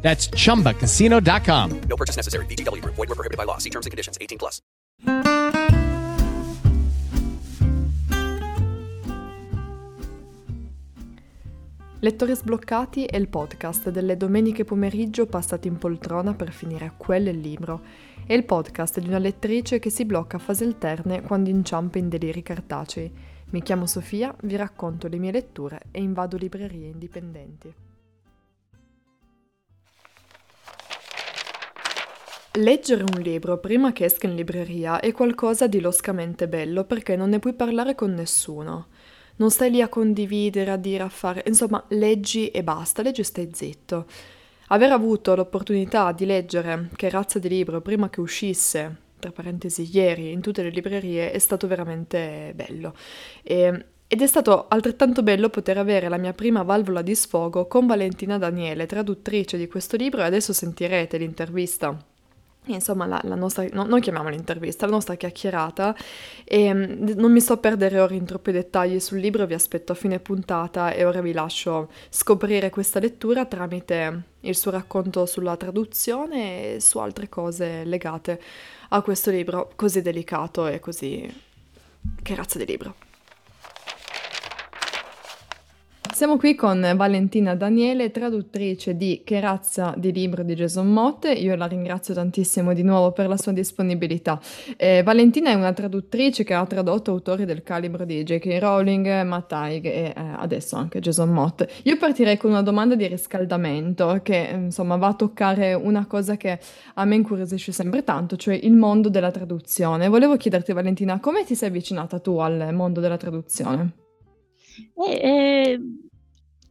[0.00, 1.80] That's chumbacasino.com.
[1.86, 2.46] No purchase necessary.
[2.46, 2.94] VGW Group.
[2.94, 3.58] Void were prohibited by law.
[3.58, 4.16] See terms and conditions.
[4.18, 4.62] 18 plus.
[12.00, 17.80] Lettori sbloccati è il podcast delle domeniche pomeriggio passate in poltrona per finire quel libro.
[18.24, 22.08] È il podcast di una lettrice che si blocca a fasi alterne quando inciampa in
[22.08, 23.10] deliri cartacei.
[23.50, 27.87] Mi chiamo Sofia, vi racconto le mie letture e invado librerie indipendenti.
[32.52, 37.28] Leggere un libro prima che esca in libreria è qualcosa di loscamente bello perché non
[37.28, 38.86] ne puoi parlare con nessuno.
[39.36, 43.24] Non stai lì a condividere, a dire, a fare, insomma, leggi e basta, leggi e
[43.24, 44.06] stai zitto.
[44.68, 50.32] Aver avuto l'opportunità di leggere Che razza di libro prima che uscisse, tra parentesi ieri,
[50.32, 52.94] in tutte le librerie è stato veramente bello.
[53.42, 57.86] E, ed è stato altrettanto bello poter avere la mia prima valvola di sfogo con
[57.86, 61.96] Valentina Daniele, traduttrice di questo libro, e adesso sentirete l'intervista
[62.74, 65.94] insomma la, la nostra, no, noi chiamiamola intervista, la nostra chiacchierata
[66.44, 69.92] e mm, non mi sto a perdere ora in troppi dettagli sul libro, vi aspetto
[69.92, 75.56] a fine puntata e ora vi lascio scoprire questa lettura tramite il suo racconto sulla
[75.56, 78.40] traduzione e su altre cose legate
[78.90, 81.46] a questo libro così delicato e così...
[82.22, 83.07] che razza di libro.
[86.18, 91.26] Siamo qui con Valentina Daniele, traduttrice di Che razza di libro di Jason Mott.
[91.26, 94.40] Io la ringrazio tantissimo di nuovo per la sua disponibilità.
[94.76, 98.58] Eh, Valentina è una traduttrice che ha tradotto autori del calibro di J.K.
[98.58, 101.64] Rowling, Matt Haig e eh, adesso anche Jason Mott.
[101.84, 106.58] Io partirei con una domanda di riscaldamento che insomma va a toccare una cosa che
[106.94, 110.08] a me incuriosisce sempre tanto, cioè il mondo della traduzione.
[110.08, 114.06] Volevo chiederti Valentina, come ti sei avvicinata tu al mondo della traduzione?
[114.94, 115.80] Eh, eh,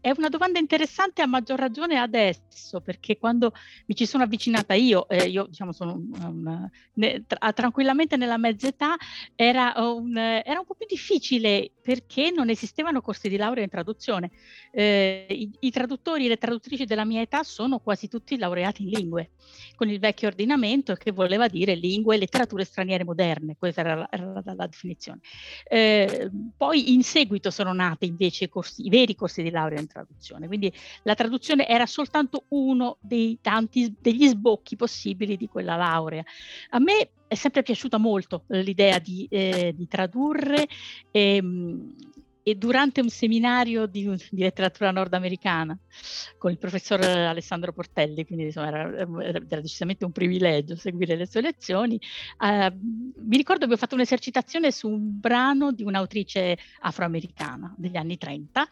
[0.08, 3.52] è una domanda interessante a maggior ragione adesso, perché quando
[3.88, 8.68] mi ci sono avvicinata io, eh, io diciamo sono um, ne, tra, tranquillamente nella mezza
[8.68, 8.96] età,
[9.36, 14.32] era un, era un po' più difficile perché non esistevano corsi di laurea in traduzione.
[14.72, 18.90] Eh, i, I traduttori e le traduttrici della mia età sono quasi tutti laureati in
[18.90, 19.32] lingue,
[19.76, 24.08] con il vecchio ordinamento che voleva dire lingue e letterature straniere moderne, questa era la,
[24.10, 25.20] era la, la definizione.
[25.68, 29.84] Eh, poi in seguito sono nati invece i, corsi, i veri corsi di laurea in
[29.84, 29.96] traduzione,
[30.48, 30.72] quindi
[31.04, 36.24] la traduzione era soltanto uno dei tanti degli sbocchi possibili di quella laurea.
[36.72, 40.68] A me è sempre piaciuta molto l'idea di, eh, di tradurre
[41.12, 41.96] ehm,
[42.48, 45.78] e, durante un seminario di, di, letteratura nordamericana
[46.38, 51.42] con il professor Alessandro Portelli, quindi insomma, era, era, decisamente un privilegio seguire le sue
[51.42, 52.00] lezioni,
[52.42, 58.18] eh, mi ricordo che abbiamo fatto un'esercitazione su un brano di un'autrice afroamericana degli anni
[58.18, 58.66] 30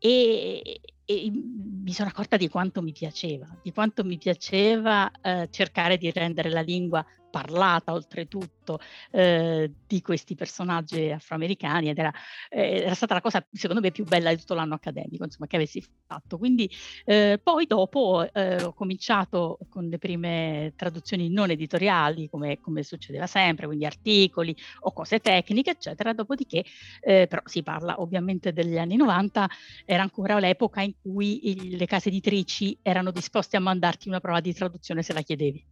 [0.00, 5.98] e, e mi sono accorta di quanto mi piaceva, di quanto mi piaceva eh, cercare
[5.98, 8.80] di rendere la lingua parlata oltretutto
[9.10, 12.12] eh, di questi personaggi afroamericani ed era,
[12.50, 15.56] eh, era, stata la cosa secondo me più bella di tutto l'anno accademico insomma che
[15.56, 16.36] avessi fatto.
[16.38, 16.70] Quindi
[17.04, 23.26] eh, poi dopo eh, ho cominciato con le prime traduzioni non editoriali come, come, succedeva
[23.26, 26.12] sempre quindi articoli o cose tecniche eccetera.
[26.12, 26.64] Dopodiché
[27.00, 29.48] eh, però si parla ovviamente degli anni 90
[29.84, 34.40] era ancora l'epoca in cui il, le case editrici erano disposte a mandarti una prova
[34.40, 35.64] di traduzione se la chiedevi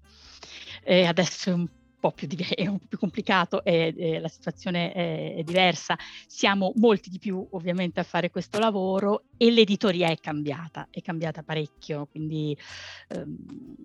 [0.84, 1.68] eh, adesso è un
[1.98, 5.96] po' più, di, è un po più complicato e, e la situazione è, è, diversa.
[6.26, 11.42] Siamo molti di più ovviamente a fare questo lavoro e l'editoria è cambiata, è cambiata
[11.42, 12.56] parecchio, quindi
[13.08, 13.36] ehm,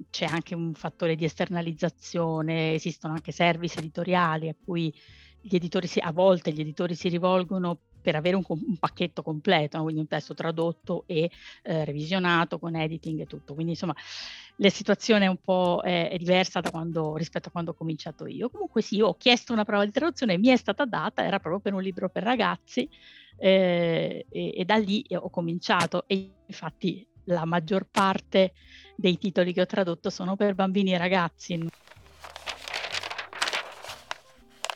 [0.09, 4.93] c'è anche un fattore di esternalizzazione, esistono anche service editoriali a cui
[5.41, 9.81] gli editori si, a volte gli editori si rivolgono per avere un, un pacchetto completo,
[9.81, 11.31] quindi un testo tradotto e
[11.63, 13.53] eh, revisionato con editing e tutto.
[13.53, 13.95] Quindi insomma
[14.57, 18.49] la situazione è un po' è, è diversa quando, rispetto a quando ho cominciato io.
[18.49, 21.73] Comunque sì, ho chiesto una prova di traduzione, mi è stata data, era proprio per
[21.73, 22.87] un libro per ragazzi
[23.37, 28.53] eh, e, e da lì ho cominciato e infatti la maggior parte
[28.95, 31.67] dei titoli che ho tradotto sono per bambini e ragazzi.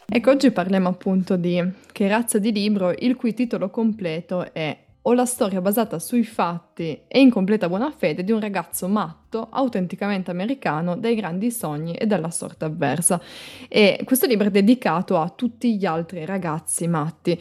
[0.10, 1.62] Ecco, oggi parliamo appunto di
[1.92, 7.02] Che razza di libro, il cui titolo completo è o la storia basata sui fatti
[7.08, 12.06] e in completa buona fede di un ragazzo matto, autenticamente americano, dai grandi sogni e
[12.06, 13.22] dalla sorte avversa.
[13.68, 17.38] E questo libro è dedicato a tutti gli altri ragazzi matti.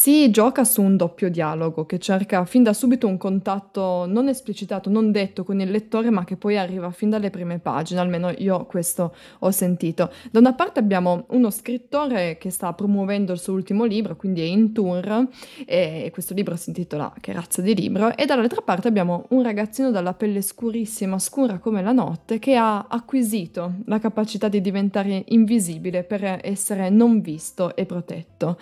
[0.00, 4.88] Si gioca su un doppio dialogo che cerca fin da subito un contatto non esplicitato,
[4.88, 8.64] non detto con il lettore, ma che poi arriva fin dalle prime pagine, almeno io
[8.66, 10.12] questo ho sentito.
[10.30, 14.44] Da una parte abbiamo uno scrittore che sta promuovendo il suo ultimo libro, quindi è
[14.44, 15.26] in tour,
[15.66, 19.90] e questo libro si intitola Che razza di libro, e dall'altra parte abbiamo un ragazzino
[19.90, 26.04] dalla pelle scurissima, scura come la notte, che ha acquisito la capacità di diventare invisibile
[26.04, 28.58] per essere non visto e protetto.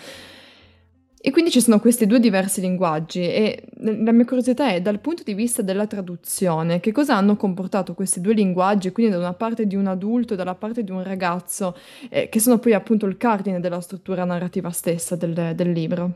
[1.27, 5.25] E quindi ci sono questi due diversi linguaggi e la mia curiosità è dal punto
[5.25, 9.67] di vista della traduzione, che cosa hanno comportato questi due linguaggi, quindi da una parte
[9.67, 11.77] di un adulto e dalla parte di un ragazzo,
[12.11, 16.15] eh, che sono poi appunto il cardine della struttura narrativa stessa del, del libro.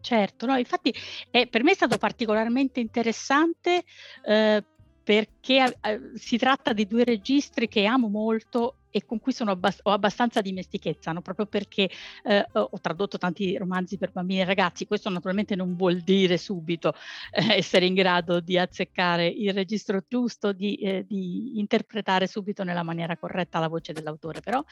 [0.00, 0.94] Certo, no, infatti
[1.30, 3.84] eh, per me è stato particolarmente interessante
[4.24, 4.64] eh,
[5.04, 9.90] perché eh, si tratta di due registri che amo molto e con cui abbast- ho
[9.90, 11.22] abbastanza dimestichezza, no?
[11.22, 11.90] proprio perché
[12.22, 14.86] eh, ho tradotto tanti romanzi per bambini e ragazzi.
[14.86, 16.92] Questo naturalmente non vuol dire subito
[17.32, 22.82] eh, essere in grado di azzeccare il registro giusto, di, eh, di, interpretare subito nella
[22.82, 24.62] maniera corretta la voce dell'autore, però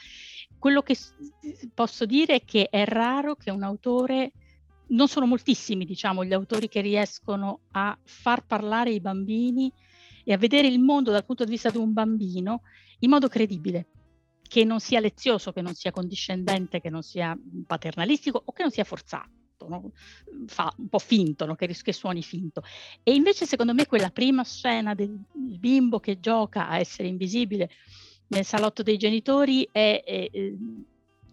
[0.59, 1.13] quello che s-
[1.73, 4.31] posso dire è che è raro che un autore
[4.89, 9.71] non sono moltissimi, diciamo, gli autori che riescono a far parlare i bambini
[10.23, 12.61] e a vedere il mondo dal punto di vista di un bambino
[12.99, 13.87] in modo credibile,
[14.51, 17.33] che non sia lezioso, che non sia condiscendente, che non sia
[17.65, 19.29] paternalistico o che non sia forzato.
[19.69, 19.93] No?
[20.47, 21.55] Fa un po' finto, no?
[21.55, 22.61] che, che suoni finto.
[23.01, 27.69] E invece, secondo me, quella prima scena del bimbo che gioca a essere invisibile
[28.27, 30.29] nel salotto dei genitori è, è,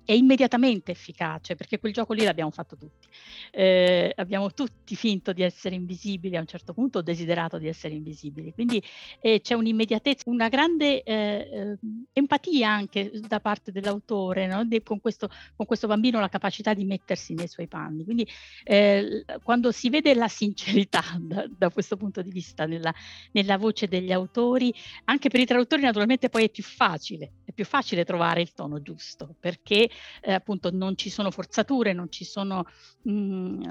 [0.08, 3.06] è immediatamente efficace, perché quel gioco lì l'abbiamo fatto tutti.
[3.50, 8.54] Eh, abbiamo tutti finto di essere invisibili a un certo punto, desiderato di essere invisibili.
[8.54, 8.82] Quindi
[9.20, 11.78] eh, c'è un'immediatezza, una grande eh, eh,
[12.14, 14.64] empatia anche da parte dell'autore, no?
[14.64, 18.04] De, con, questo, con, questo, bambino la capacità di mettersi nei suoi panni.
[18.04, 18.26] Quindi
[18.64, 22.94] eh, quando si vede la sincerità da, da questo punto di vista nella,
[23.32, 24.72] nella voce degli autori,
[25.04, 28.80] anche per i traduttori naturalmente poi è più facile, è più facile trovare il tono
[28.80, 29.90] giusto, perché
[30.20, 32.64] eh, appunto non ci sono forzature, non, ci sono,
[33.02, 33.62] mh, mm,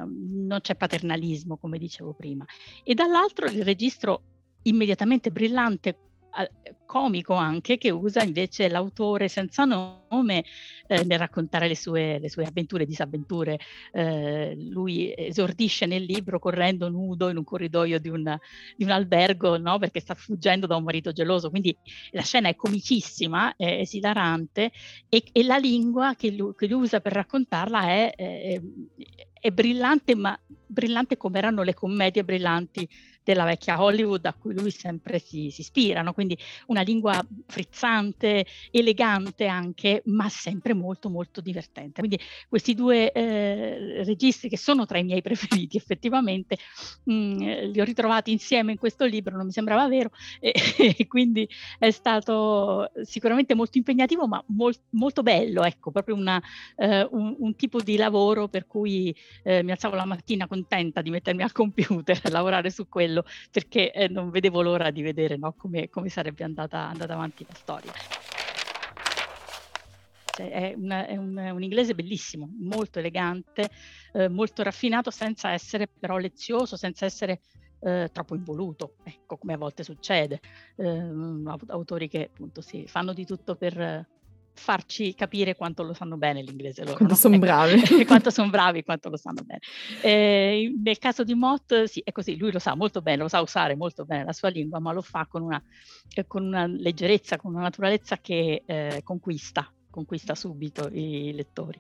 [0.48, 2.46] non c'è paternalismo, come dicevo prima.
[2.84, 4.24] E dall'altro il registro
[4.64, 6.07] immediatamente brillante
[6.86, 10.46] comico anche che usa invece l'autore senza nome
[10.88, 13.60] eh, nel raccontare le sue, le sue avventure e disavventure.
[13.92, 18.38] Eh, lui esordisce nel libro correndo nudo in un corridoio di un,
[18.76, 19.78] di un albergo no?
[19.78, 21.76] perché sta fuggendo da un marito geloso, quindi
[22.12, 24.72] la scena è comicissima, è esilarante
[25.10, 28.62] e, e la lingua che lui, che lui, usa per raccontarla è, è,
[29.40, 32.88] è brillante, ma brillante come erano le commedie brillanti
[33.34, 36.14] della vecchia Hollywood a cui lui sempre si, si ispira, no?
[36.14, 36.38] quindi
[36.68, 42.00] una lingua frizzante, elegante anche, ma sempre molto molto divertente.
[42.00, 46.58] Quindi questi due eh, registri che sono tra i miei preferiti effettivamente,
[47.04, 47.40] mh, mm,
[47.72, 50.54] li ho ritrovati insieme in questo libro, non mi sembrava vero, e,
[50.98, 51.48] e quindi
[51.78, 56.42] è stato sicuramente molto impegnativo, ma mol, molto bello, ecco, proprio una,
[56.78, 59.14] eh, un, un, tipo di lavoro per cui
[59.44, 63.26] eh, mi alzavo la mattina contenta di mettermi al computer e lavorare su quello quello
[63.52, 67.56] perché eh, non vedevo l'ora di vedere no, come, come, sarebbe andata, andata avanti la
[67.56, 67.92] storia.
[70.26, 73.70] Cioè, è, una, è un, un, inglese bellissimo, molto elegante,
[74.14, 77.42] eh, molto raffinato, senza essere però lezioso, senza essere
[77.80, 80.40] eh, troppo involuto, ecco come a volte succede.
[80.76, 81.12] Eh,
[81.68, 84.06] autori che appunto si fanno di tutto per
[84.58, 86.98] farci capire quanto lo sanno bene l'inglese loro.
[86.98, 87.20] Quanto no?
[87.20, 87.82] sono bravi.
[88.06, 89.60] quanto sono bravi, quanto lo sanno bene.
[90.02, 93.42] Eh, nel caso di Mott, sì, è così, lui lo sa molto bene, lo sa
[93.42, 95.62] usare molto bene la sua lingua, ma lo fa con una,
[96.14, 101.80] eh, con una leggerezza, con una naturalezza che eh, conquista, conquista subito i lettori.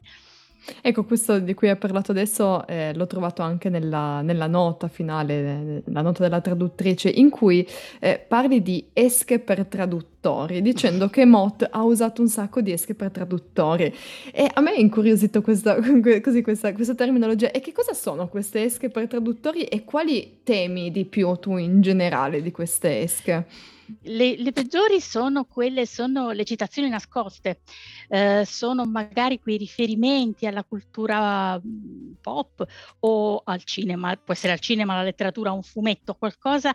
[0.81, 5.83] Ecco, questo di cui hai parlato adesso eh, l'ho trovato anche nella, nella, nota finale,
[5.85, 7.67] la nota della traduttrice, in cui
[7.99, 12.95] eh, parli di esche per traduttori, dicendo che Mott ha usato un sacco di esche
[12.95, 13.93] per traduttori.
[14.31, 15.77] E a me è incuriosito questa,
[16.21, 17.51] così, questa, questa terminologia.
[17.51, 21.81] E che cosa sono queste esche per traduttori e quali temi di più tu in
[21.81, 23.75] generale di queste esche?
[24.01, 27.61] Le, le, peggiori sono quelle, sono le citazioni nascoste,
[28.09, 32.65] eh, sono magari quei riferimenti alla cultura mm, pop
[32.99, 36.73] o al cinema, può essere al cinema, alla letteratura, un fumetto, qualcosa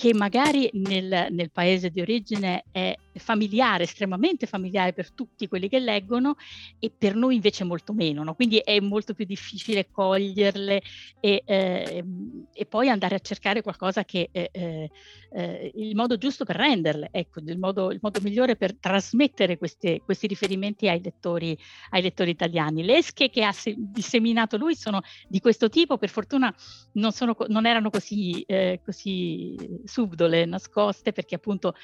[0.00, 5.78] che magari nel, nel, paese di origine è familiare, estremamente familiare per tutti quelli che
[5.78, 6.36] leggono
[6.78, 8.32] e per noi invece molto meno, no?
[8.32, 10.80] quindi è molto più difficile coglierle
[11.20, 12.04] e, eh,
[12.50, 14.90] e poi andare a cercare qualcosa che è eh,
[15.32, 20.00] eh, il modo giusto per renderle, ecco, il modo, il modo migliore per trasmettere queste,
[20.04, 21.56] questi riferimenti ai lettori,
[21.90, 22.84] ai lettori italiani.
[22.84, 26.52] Le esche che ha se- disseminato lui sono di questo tipo, per fortuna
[26.92, 29.56] non, sono, non erano così, eh, così
[29.90, 31.74] subdole, nascoste, perché appunto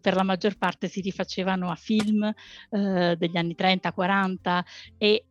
[0.00, 4.62] per la maggior parte si rifacevano a film eh, degli anni 30-40
[4.98, 5.24] e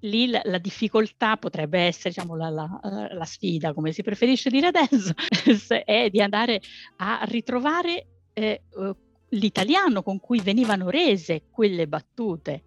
[0.00, 4.50] lì la, la, difficoltà potrebbe essere, diciamo, la, la, eh, la, sfida, come si preferisce
[4.50, 5.12] dire adesso,
[5.84, 6.60] è di andare
[6.96, 8.96] a ritrovare eh, eh,
[9.30, 12.64] l'italiano con cui venivano rese quelle battute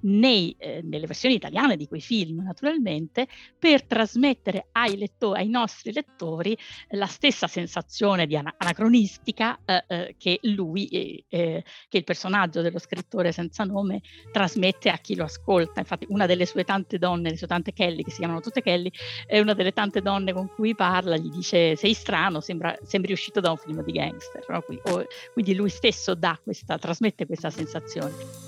[0.00, 3.26] nei, eh, nelle versioni italiane di quei film, naturalmente,
[3.58, 6.56] per trasmettere ai, lettori, ai nostri lettori
[6.90, 12.60] la stessa sensazione di ana- anacronistica eh, eh, che lui, eh, eh, che il personaggio
[12.60, 15.80] dello scrittore senza nome trasmette a chi lo ascolta.
[15.80, 18.90] Infatti, una delle sue tante donne, le sue tante Kelly, che si chiamano tutte Kelly,
[19.26, 23.40] è una delle tante donne con cui parla, gli dice: Sei strano, sembra, sembri uscito
[23.40, 24.44] da un film di gangster.
[24.48, 24.60] No?
[24.60, 28.45] Quindi, o, quindi lui stesso questa, trasmette questa sensazione.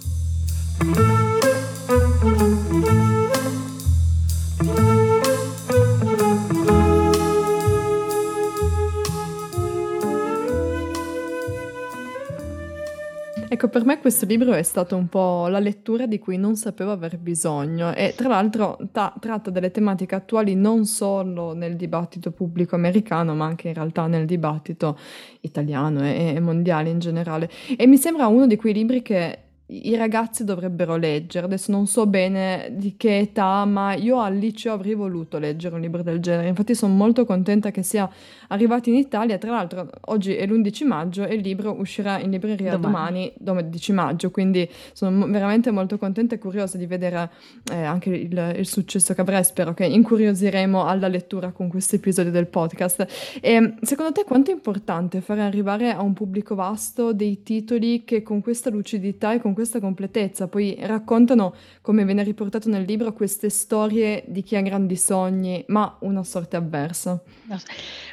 [13.50, 16.92] Ecco, per me questo libro è stato un po' la lettura di cui non sapevo
[16.92, 22.76] aver bisogno e tra l'altro ta- tratta delle tematiche attuali non solo nel dibattito pubblico
[22.76, 24.96] americano, ma anche in realtà nel dibattito
[25.40, 27.50] italiano e, e mondiale in generale.
[27.76, 31.44] E mi sembra uno di quei libri che i ragazzi dovrebbero leggere.
[31.44, 35.80] Adesso non so bene di che età, ma io al liceo avrei voluto leggere un
[35.82, 36.48] libro del genere.
[36.48, 38.08] Infatti sono molto contenta che sia
[38.48, 39.36] arrivato in Italia.
[39.36, 43.92] Tra l'altro oggi è l'11 maggio e il libro uscirà in libreria domani, domani 12
[43.92, 47.30] maggio, quindi sono veramente molto contenta e curiosa di vedere
[47.70, 49.42] eh, anche il, il, successo che avrà.
[49.42, 53.06] Spero che incuriosiremo alla lettura con questo episodio del podcast.
[53.40, 58.22] E, secondo te quanto è importante fare arrivare a un pubblico vasto dei titoli che
[58.22, 63.50] con questa lucidità e con questa completezza, poi raccontano, come viene riportato nel libro, queste
[63.50, 67.20] storie di chi ha grandi sogni, ma una sorte avversa.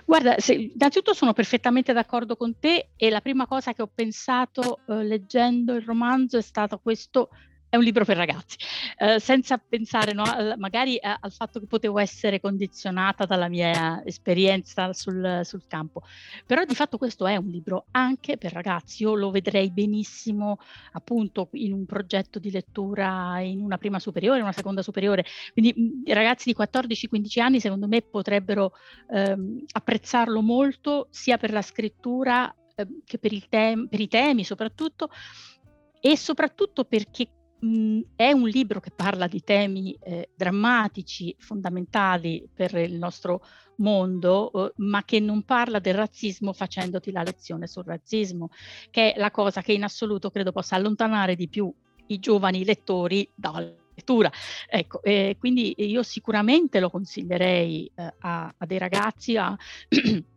[0.05, 4.79] Guarda, se, innanzitutto sono perfettamente d'accordo con te e la prima cosa che ho pensato
[4.87, 7.29] eh, leggendo il romanzo è stato questo
[7.75, 8.57] è un libro per ragazzi,
[8.97, 10.23] eh, senza pensare no,
[10.57, 16.01] magari a, al fatto che potevo essere condizionata dalla mia esperienza sul, sul, campo.
[16.45, 20.57] Però di fatto questo è un libro anche per ragazzi, io lo vedrei benissimo
[20.93, 26.13] appunto in un progetto di lettura in una prima superiore, una seconda superiore, quindi i
[26.13, 28.71] ragazzi di 14-15 anni secondo me potrebbero
[29.09, 35.09] ehm, apprezzarlo molto sia per la scrittura eh, che per, tem- per i temi soprattutto
[35.99, 37.27] e soprattutto perché
[37.59, 43.41] È un libro che parla di temi eh, drammatici, fondamentali per il nostro
[43.77, 48.49] mondo, eh, ma che non parla del razzismo facendoti la lezione sul razzismo,
[48.91, 51.73] che è la cosa che in assoluto credo possa allontanare di più
[52.07, 54.31] i giovani lettori dalla lettura.
[54.69, 59.55] Ecco, eh, quindi io sicuramente lo consiglierei eh, a, a, dei ragazzi a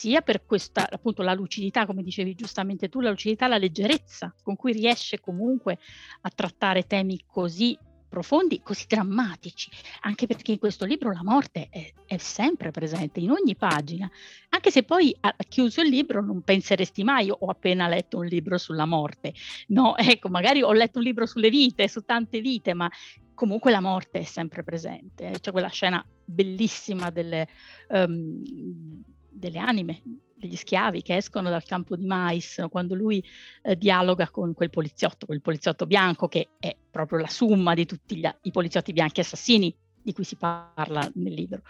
[0.00, 4.56] sia per questa, appunto, la lucidità, come dicevi giustamente tu, la lucidità, la leggerezza con
[4.56, 5.78] cui riesce comunque
[6.22, 7.76] a trattare temi così
[8.08, 13.30] profondi, così drammatici, anche perché in questo libro la morte è, è, sempre presente in
[13.30, 14.10] ogni pagina,
[14.48, 18.56] anche se poi a chiuso il libro non penseresti mai ho appena letto un libro
[18.56, 19.34] sulla morte,
[19.68, 22.90] no, ecco, magari ho letto un libro sulle vite, su tante vite, ma
[23.34, 27.46] comunque la morte è sempre presente, c'è quella scena bellissima delle...
[27.90, 30.02] Um, delle anime,
[30.34, 33.22] degli schiavi che escono dal campo di mais quando lui
[33.62, 38.16] eh, dialoga con quel poliziotto, quel poliziotto bianco che è proprio la summa di tutti
[38.16, 41.62] gli, i poliziotti bianchi assassini di cui si parla nel libro.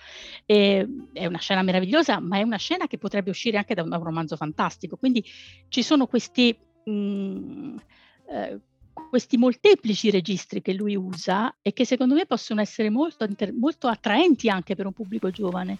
[0.47, 3.89] E, è una scena meravigliosa, ma è una scena che potrebbe uscire anche da un,
[3.89, 4.97] da un romanzo fantastico.
[4.97, 5.25] Quindi
[5.69, 7.77] ci sono questi, mh, mm,
[8.29, 8.61] eh,
[9.09, 13.27] questi molteplici registri che lui usa e che secondo me possono essere molto,
[13.59, 15.79] molto attraenti anche per un pubblico giovane.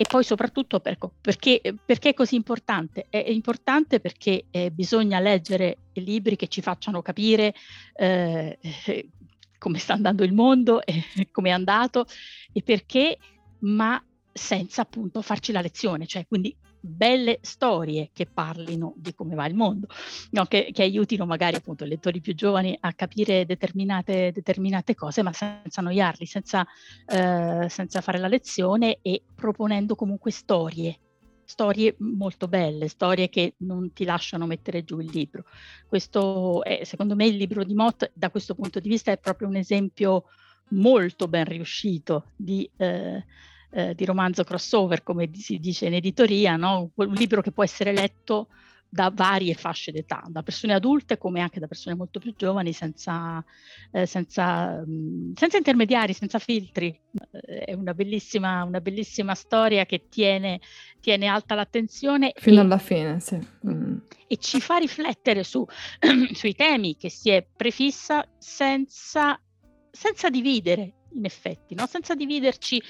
[0.00, 3.04] E poi soprattutto per, perché, perché, è così importante?
[3.10, 7.54] È importante perché eh, bisogna leggere libri che ci facciano capire
[7.96, 8.58] eh,
[9.58, 12.06] come sta andando il mondo e come è andato
[12.50, 13.18] e perché,
[13.58, 14.02] ma
[14.32, 19.54] senza appunto farci la lezione, cioè quindi belle storie che parlino di come va il
[19.54, 19.86] mondo,
[20.30, 20.44] no?
[20.46, 25.32] che, che, aiutino magari appunto i lettori più giovani a capire determinate, determinate cose, ma
[25.32, 26.66] senza annoiarli, senza,
[27.06, 30.98] eh, senza fare la lezione e proponendo comunque storie
[31.50, 35.46] storie molto belle, storie che non ti lasciano mettere giù il libro.
[35.88, 39.48] Questo è, secondo me, il libro di Mott, da questo punto di vista, è proprio
[39.48, 40.26] un esempio
[40.68, 43.24] molto ben riuscito di, eh,
[43.70, 46.90] eh, di romanzo crossover, come si dice in editoria, no?
[46.94, 48.48] un libro che può essere letto
[48.92, 53.42] da varie fasce d'età, da persone adulte come anche da persone molto più giovani, senza,
[53.92, 56.98] eh, senza, mh, senza intermediari, senza filtri.
[57.30, 60.60] Eh, è una bellissima, una bellissima storia che tiene,
[61.00, 62.32] tiene alta l'attenzione.
[62.34, 63.38] Fino e, alla fine, sì.
[63.68, 63.98] Mm.
[64.26, 65.64] E ci fa riflettere su,
[66.32, 69.40] sui temi che si è prefissa senza,
[69.88, 71.86] senza dividere, in effetti, no?
[71.86, 72.82] senza dividerci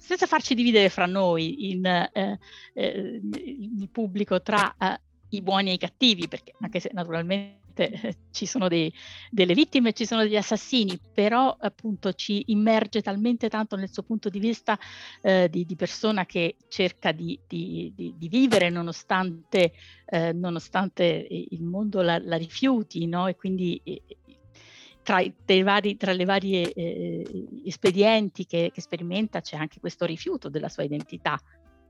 [0.00, 2.38] senza farci dividere fra noi in, eh,
[2.74, 8.16] eh, il pubblico tra eh, i buoni e i cattivi, perché anche se naturalmente eh,
[8.30, 8.92] ci sono dei,
[9.30, 14.30] delle vittime, ci sono degli assassini, però appunto ci immerge talmente tanto nel suo punto
[14.30, 14.78] di vista
[15.20, 19.72] eh, di, di, persona che cerca di, di, di vivere nonostante,
[20.06, 23.26] eh, nonostante, il mondo la, la rifiuti, no?
[23.28, 24.02] E quindi eh,
[25.02, 25.22] tra,
[25.62, 30.84] vari, tra, le varie eh, espedienti che, che sperimenta c'è anche questo rifiuto della sua
[30.84, 31.40] identità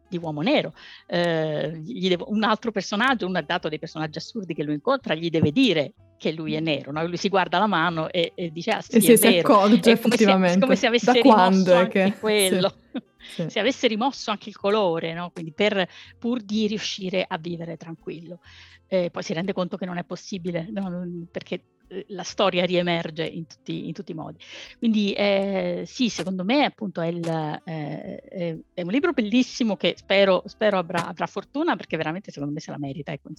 [0.08, 0.72] di uomo nero.
[1.06, 5.52] Eh, devo, un altro personaggio, un dato dei personaggi assurdi che lui incontra, gli deve
[5.52, 6.92] dire che lui è nero.
[6.92, 7.06] No?
[7.06, 10.58] Lui si guarda la mano e, e dice: Ah, sì, e si, si accorge effettivamente.
[10.58, 12.14] Come se, come se avesse da quando è che...
[12.18, 12.74] quello.
[12.92, 13.08] Sì.
[13.20, 13.50] Sì.
[13.50, 15.30] se avesse rimosso anche il colore, no?
[15.30, 15.86] quindi per,
[16.18, 18.40] pur di riuscire a vivere tranquillo.
[18.86, 21.06] Eh, poi si rende conto che non è possibile, no?
[21.30, 21.62] perché eh,
[22.09, 24.38] la storia riemerge in tutti, in tutti i modi.
[24.78, 30.42] Quindi eh, sì, secondo me appunto è, il, eh, è, un libro bellissimo che spero,
[30.47, 33.12] spero avrà, avrà, fortuna perché veramente secondo me se la merita.
[33.12, 33.30] Ecco,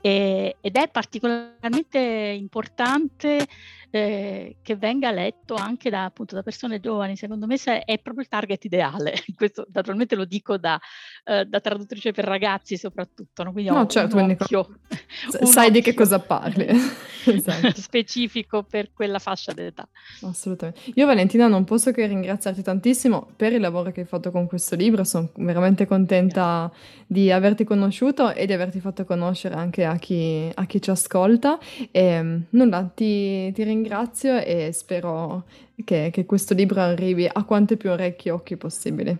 [0.00, 3.46] e, ed è particolarmente importante
[3.90, 8.28] eh, che venga letto anche da, appunto, da persone giovani, secondo me è proprio il
[8.28, 9.14] target ideale.
[9.34, 10.78] Questo naturalmente lo dico da,
[11.24, 13.52] eh, da traduttrice per ragazzi soprattutto, no?
[13.52, 14.66] quindi no, certo, un occhio,
[15.40, 15.70] un sai occhio.
[15.70, 16.66] di che cosa parli.
[17.24, 17.65] esatto.
[17.74, 19.88] specifico per quella fascia d'età.
[20.22, 20.80] Assolutamente.
[20.94, 24.74] Io Valentina non posso che ringraziarti tantissimo per il lavoro che hai fatto con questo
[24.76, 27.04] libro, sono veramente contenta Grazie.
[27.06, 31.58] di averti conosciuto e di averti fatto conoscere anche a chi, a chi ci ascolta.
[31.90, 35.44] E nulla, ti, ti ringrazio ringrazio e spero
[35.84, 39.16] che, che questo libro arrivi a quante più orecchie e occhi possibili.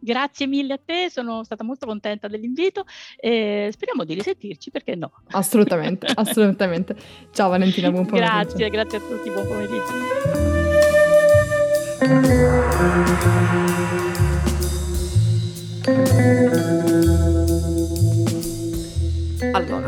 [0.00, 2.84] Grazie mille a te, sono stata molto contenta dell'invito
[3.16, 5.10] e speriamo di risentirci perché no.
[5.30, 6.96] Assolutamente, assolutamente.
[7.32, 8.32] Ciao Valentina, buon pomeriggio.
[8.32, 10.46] Grazie, grazie a tutti, buon pomeriggio.
[19.52, 19.86] Allora,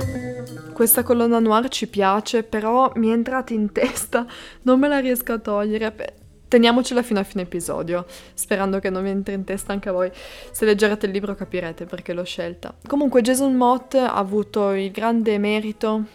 [0.73, 4.27] questa colonna noir ci piace, però mi è entrata in testa,
[4.63, 6.20] non me la riesco a togliere.
[6.51, 10.11] Teniamocela fino a fine episodio, sperando che non vi entri in testa anche a voi.
[10.51, 12.75] Se leggerete il libro capirete perché l'ho scelta.
[12.89, 16.07] Comunque Jason Mott ha avuto il grande merito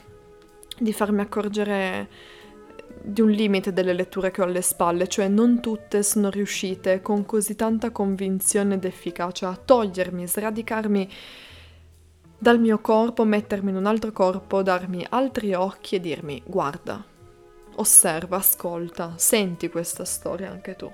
[0.77, 2.09] di farmi accorgere
[3.01, 7.25] di un limite delle letture che ho alle spalle, cioè non tutte sono riuscite con
[7.25, 11.09] così tanta convinzione ed efficacia a togliermi, sradicarmi
[12.37, 17.01] dal mio corpo, mettermi in un altro corpo, darmi altri occhi e dirmi guarda,
[17.75, 20.91] osserva, ascolta, senti questa storia anche tu.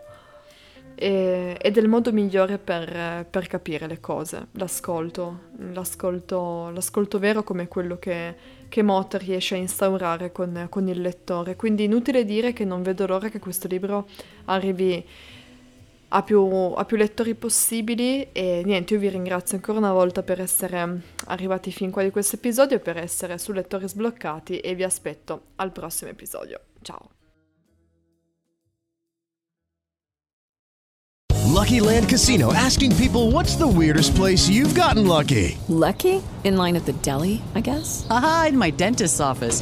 [0.96, 7.44] E, ed è il modo migliore per, per, capire le cose, l'ascolto, l'ascolto, l'ascolto vero
[7.44, 8.36] come quello che,
[8.68, 11.56] che Mott riesce a instaurare con, con il lettore.
[11.56, 14.08] Quindi inutile dire che non vedo l'ora che questo libro
[14.46, 15.04] arrivi
[16.14, 20.42] a più, a più, lettori possibili e niente, io vi ringrazio ancora una volta per
[20.42, 24.84] essere arrivati fin qua di questo episodio e per essere su Lettori Sbloccati e vi
[24.84, 26.60] aspetto al prossimo episodio.
[26.82, 27.10] Ciao!
[31.52, 35.58] Lucky Land Casino asking people what's the weirdest place you've gotten lucky?
[35.68, 36.22] Lucky?
[36.44, 38.06] In line at the deli, I guess?
[38.10, 39.62] Aha, in my dentist's office.